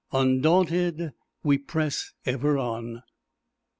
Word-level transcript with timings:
Undaunted 0.11 1.13
we 1.43 1.59
press 1.59 2.11
ever 2.25 2.57
on. 2.57 3.03